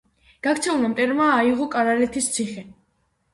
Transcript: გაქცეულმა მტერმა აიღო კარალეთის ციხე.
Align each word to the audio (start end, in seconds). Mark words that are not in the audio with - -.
გაქცეულმა 0.45 0.89
მტერმა 0.93 1.27
აიღო 1.33 1.67
კარალეთის 1.77 2.31
ციხე. 2.39 2.65